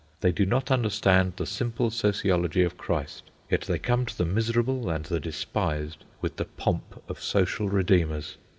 They 0.21 0.31
do 0.31 0.47
not 0.47 0.71
understand 0.71 1.33
the 1.35 1.45
simple 1.45 1.91
sociology 1.91 2.63
of 2.63 2.75
Christ, 2.75 3.29
yet 3.51 3.61
they 3.61 3.77
come 3.77 4.07
to 4.07 4.17
the 4.17 4.25
miserable 4.25 4.89
and 4.89 5.05
the 5.05 5.19
despised 5.19 6.05
with 6.21 6.37
the 6.37 6.45
pomp 6.45 7.03
of 7.07 7.21
social 7.21 7.69
redeemers. 7.69 8.37